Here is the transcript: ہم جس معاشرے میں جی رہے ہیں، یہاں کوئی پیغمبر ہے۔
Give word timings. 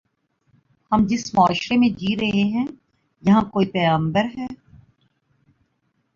ہم 0.91 1.05
جس 1.05 1.33
معاشرے 1.33 1.77
میں 1.77 1.89
جی 1.89 2.15
رہے 2.15 2.43
ہیں، 2.43 2.65
یہاں 3.23 3.41
کوئی 3.41 3.65
پیغمبر 3.65 4.25
ہے۔ 4.37 4.47